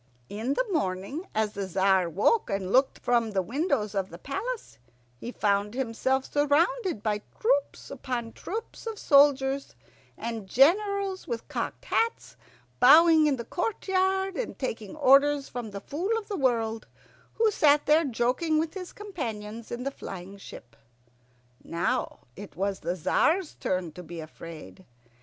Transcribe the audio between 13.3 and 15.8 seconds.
the courtyard and taking orders from